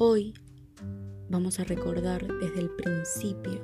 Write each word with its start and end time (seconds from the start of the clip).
Hoy 0.00 0.32
vamos 1.28 1.58
a 1.58 1.64
recordar 1.64 2.26
desde 2.40 2.60
el 2.60 2.70
principio 2.70 3.60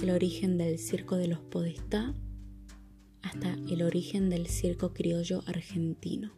el 0.00 0.10
origen 0.10 0.58
del 0.58 0.78
circo 0.78 1.16
de 1.16 1.28
los 1.28 1.38
Podestá 1.40 2.14
hasta 3.22 3.52
el 3.68 3.82
origen 3.82 4.28
del 4.28 4.46
circo 4.48 4.92
criollo 4.92 5.42
argentino. 5.46 6.32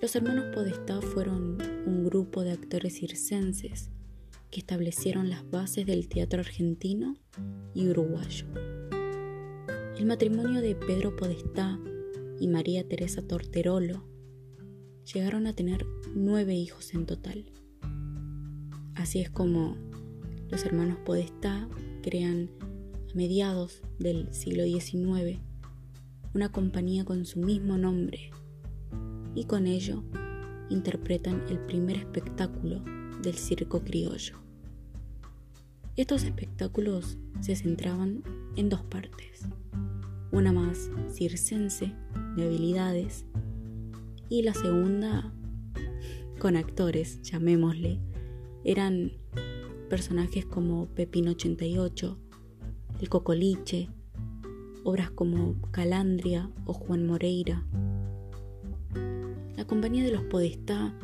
Los 0.00 0.14
hermanos 0.14 0.54
Podestá 0.54 1.00
fueron 1.00 1.58
un 1.86 2.04
grupo 2.04 2.42
de 2.42 2.52
actores 2.52 2.94
circenses 2.94 3.90
que 4.54 4.60
establecieron 4.60 5.28
las 5.30 5.50
bases 5.50 5.84
del 5.84 6.08
teatro 6.08 6.38
argentino 6.38 7.16
y 7.74 7.88
uruguayo. 7.88 8.46
El 9.98 10.06
matrimonio 10.06 10.60
de 10.60 10.76
Pedro 10.76 11.16
Podestá 11.16 11.76
y 12.38 12.46
María 12.46 12.86
Teresa 12.86 13.20
Torterolo 13.20 14.04
llegaron 15.12 15.48
a 15.48 15.56
tener 15.56 15.84
nueve 16.14 16.54
hijos 16.54 16.94
en 16.94 17.04
total. 17.04 17.50
Así 18.94 19.18
es 19.18 19.28
como 19.28 19.76
los 20.50 20.64
hermanos 20.64 20.98
Podestá 21.04 21.68
crean 22.04 22.48
a 22.62 23.14
mediados 23.16 23.82
del 23.98 24.32
siglo 24.32 24.62
XIX 24.62 25.40
una 26.32 26.52
compañía 26.52 27.04
con 27.04 27.26
su 27.26 27.40
mismo 27.40 27.76
nombre 27.76 28.30
y 29.34 29.46
con 29.46 29.66
ello 29.66 30.04
interpretan 30.70 31.42
el 31.48 31.58
primer 31.58 31.96
espectáculo 31.96 32.82
del 33.22 33.34
circo 33.34 33.82
criollo. 33.82 34.38
Estos 35.96 36.24
espectáculos 36.24 37.18
se 37.40 37.54
centraban 37.56 38.22
en 38.56 38.68
dos 38.68 38.82
partes, 38.82 39.46
una 40.32 40.52
más 40.52 40.90
circense 41.12 41.92
de 42.36 42.44
habilidades 42.44 43.24
y 44.28 44.42
la 44.42 44.54
segunda 44.54 45.32
con 46.38 46.56
actores, 46.56 47.22
llamémosle. 47.22 48.00
Eran 48.64 49.12
personajes 49.88 50.44
como 50.44 50.86
Pepino 50.86 51.30
88, 51.30 52.18
El 53.00 53.08
Cocoliche, 53.08 53.88
obras 54.82 55.10
como 55.10 55.60
Calandria 55.70 56.50
o 56.66 56.72
Juan 56.72 57.06
Moreira. 57.06 57.64
La 59.64 59.68
compañía 59.68 60.04
de 60.04 60.10
los 60.10 60.24
Podestá 60.24 60.94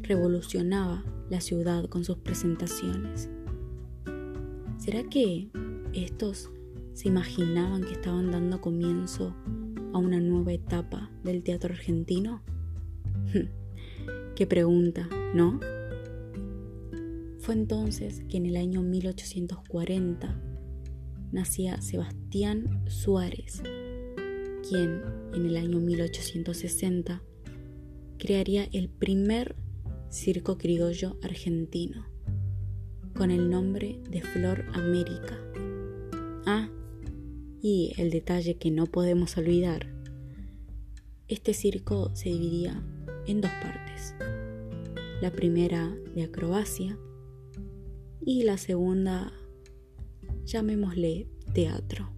revolucionaba 0.00 1.04
la 1.28 1.42
ciudad 1.42 1.84
con 1.84 2.02
sus 2.02 2.16
presentaciones 2.16 3.28
¿Será 4.78 5.02
que 5.04 5.50
estos 5.92 6.50
se 6.94 7.08
imaginaban 7.08 7.84
que 7.84 7.92
estaban 7.92 8.30
dando 8.30 8.62
comienzo 8.62 9.36
a 9.92 9.98
una 9.98 10.18
nueva 10.18 10.54
etapa 10.54 11.10
del 11.24 11.42
teatro 11.42 11.74
argentino? 11.74 12.42
Qué 14.34 14.46
pregunta, 14.46 15.10
¿no? 15.34 15.60
Fue 17.40 17.52
entonces 17.52 18.24
que 18.30 18.38
en 18.38 18.46
el 18.46 18.56
año 18.56 18.80
1840 18.80 20.40
nacía 21.32 21.82
Sebastián 21.82 22.82
Suárez, 22.88 23.62
quien 24.66 25.02
en 25.34 25.44
el 25.44 25.58
año 25.58 25.80
1860 25.80 27.22
crearía 28.18 28.68
el 28.72 28.88
primer 28.88 29.56
circo 30.10 30.58
criollo 30.58 31.16
argentino 31.22 32.06
con 33.16 33.30
el 33.30 33.50
nombre 33.50 34.00
de 34.10 34.20
Flor 34.20 34.64
América. 34.74 35.38
Ah, 36.46 36.68
y 37.62 37.92
el 37.96 38.10
detalle 38.10 38.56
que 38.58 38.70
no 38.70 38.86
podemos 38.86 39.36
olvidar. 39.36 39.92
Este 41.28 41.54
circo 41.54 42.14
se 42.14 42.28
dividía 42.28 42.82
en 43.26 43.40
dos 43.40 43.50
partes. 43.62 44.14
La 45.20 45.32
primera 45.32 45.96
de 46.14 46.24
acrobacia 46.24 46.98
y 48.24 48.42
la 48.42 48.58
segunda, 48.58 49.32
llamémosle 50.44 51.26
teatro. 51.54 52.15